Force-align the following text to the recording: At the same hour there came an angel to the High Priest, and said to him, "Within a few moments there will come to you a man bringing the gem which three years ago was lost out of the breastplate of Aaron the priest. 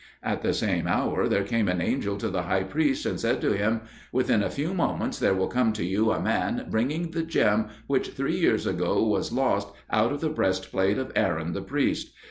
At 0.23 0.41
the 0.41 0.51
same 0.51 0.87
hour 0.87 1.27
there 1.29 1.43
came 1.43 1.67
an 1.67 1.79
angel 1.79 2.17
to 2.17 2.29
the 2.29 2.41
High 2.41 2.63
Priest, 2.63 3.05
and 3.05 3.19
said 3.19 3.39
to 3.41 3.51
him, 3.55 3.81
"Within 4.11 4.41
a 4.41 4.49
few 4.49 4.73
moments 4.73 5.19
there 5.19 5.35
will 5.35 5.47
come 5.47 5.73
to 5.73 5.85
you 5.85 6.11
a 6.11 6.19
man 6.19 6.65
bringing 6.71 7.11
the 7.11 7.21
gem 7.21 7.67
which 7.85 8.09
three 8.13 8.37
years 8.37 8.65
ago 8.65 9.03
was 9.03 9.31
lost 9.31 9.67
out 9.91 10.11
of 10.11 10.19
the 10.19 10.29
breastplate 10.29 10.97
of 10.97 11.11
Aaron 11.15 11.53
the 11.53 11.61
priest. 11.61 12.15